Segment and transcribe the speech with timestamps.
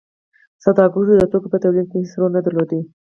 [0.63, 2.69] سوداګرو د توکو په تولید کې هیڅ رول نه درلود.